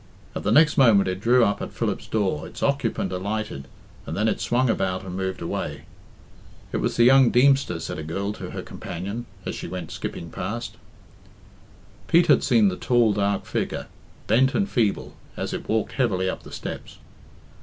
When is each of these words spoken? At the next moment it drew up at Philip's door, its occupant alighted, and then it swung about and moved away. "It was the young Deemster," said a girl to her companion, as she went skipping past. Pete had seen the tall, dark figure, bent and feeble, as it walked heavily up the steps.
At 0.35 0.41
the 0.41 0.51
next 0.51 0.79
moment 0.79 1.07
it 1.07 1.19
drew 1.21 1.45
up 1.45 1.61
at 1.61 1.73
Philip's 1.73 2.07
door, 2.07 2.47
its 2.47 2.63
occupant 2.63 3.11
alighted, 3.11 3.67
and 4.07 4.17
then 4.17 4.27
it 4.27 4.41
swung 4.41 4.67
about 4.67 5.05
and 5.05 5.15
moved 5.15 5.43
away. 5.43 5.83
"It 6.71 6.77
was 6.77 6.97
the 6.97 7.03
young 7.03 7.29
Deemster," 7.29 7.79
said 7.79 7.99
a 7.99 8.03
girl 8.03 8.33
to 8.33 8.49
her 8.49 8.63
companion, 8.63 9.27
as 9.45 9.53
she 9.53 9.67
went 9.67 9.91
skipping 9.91 10.31
past. 10.31 10.75
Pete 12.07 12.25
had 12.25 12.43
seen 12.43 12.69
the 12.69 12.77
tall, 12.77 13.13
dark 13.13 13.45
figure, 13.45 13.85
bent 14.25 14.55
and 14.55 14.67
feeble, 14.67 15.13
as 15.37 15.53
it 15.53 15.69
walked 15.69 15.91
heavily 15.91 16.27
up 16.27 16.41
the 16.41 16.51
steps. 16.51 16.97